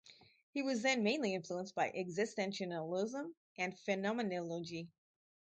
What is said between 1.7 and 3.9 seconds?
by existentialism and